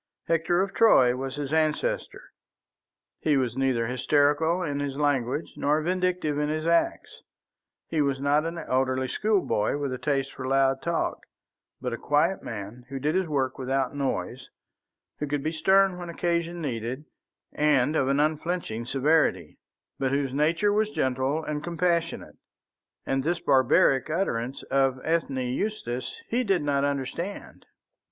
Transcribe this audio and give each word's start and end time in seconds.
Hector 0.25 0.63
of 0.63 0.73
Troy 0.73 1.15
was 1.15 1.35
his 1.35 1.53
ancestor; 1.53 2.23
he 3.19 3.37
was 3.37 3.55
neither 3.55 3.85
hysterical 3.85 4.63
in 4.63 4.79
his 4.79 4.97
language 4.97 5.53
nor 5.57 5.79
vindictive 5.83 6.39
in 6.39 6.49
his 6.49 6.65
acts; 6.65 7.21
he 7.87 8.01
was 8.01 8.19
not 8.19 8.43
an 8.43 8.57
elderly 8.57 9.07
schoolboy 9.07 9.77
with 9.77 9.93
a 9.93 9.99
taste 9.99 10.33
for 10.33 10.47
loud 10.47 10.81
talk, 10.81 11.27
but 11.79 11.93
a 11.93 11.99
quiet 11.99 12.41
man 12.41 12.83
who 12.89 12.97
did 12.97 13.13
his 13.13 13.27
work 13.27 13.59
without 13.59 13.93
noise, 13.93 14.49
who 15.19 15.27
could 15.27 15.43
be 15.43 15.51
stern 15.51 15.99
when 15.99 16.09
occasion 16.09 16.59
needed 16.63 17.05
and 17.53 17.95
of 17.95 18.07
an 18.07 18.19
unflinching 18.19 18.87
severity, 18.87 19.59
but 19.99 20.09
whose 20.09 20.33
nature 20.33 20.73
was 20.73 20.89
gentle 20.89 21.43
and 21.43 21.63
compassionate. 21.63 22.37
And 23.05 23.23
this 23.23 23.39
barbaric 23.39 24.09
utterance 24.09 24.63
of 24.71 24.99
Ethne 25.05 25.37
Eustace 25.53 26.15
he 26.27 26.43
did 26.43 26.63
not 26.63 26.83
understand. 26.83 27.67